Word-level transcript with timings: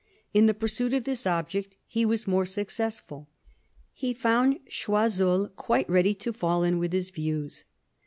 In 0.33 0.47
the 0.47 0.55
pursuit 0.55 0.95
of 0.95 1.03
this 1.03 1.27
object 1.27 1.75
he 1.85 2.07
was 2.07 2.25
more 2.25 2.47
successful. 2.47 3.29
He 3.93 4.15
found 4.15 4.57
Choiseul 4.67 5.49
quite 5.49 5.87
ready 5.87 6.15
to 6.15 6.33
fall 6.33 6.63
in 6.63 6.79
with 6.79 6.91
his 6.91 7.11
views. 7.11 7.65